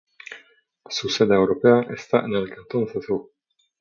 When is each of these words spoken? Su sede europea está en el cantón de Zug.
Su 0.89 1.09
sede 1.09 1.35
europea 1.35 1.81
está 1.95 2.21
en 2.21 2.33
el 2.33 2.49
cantón 2.49 2.85
de 2.87 3.01
Zug. 3.05 3.29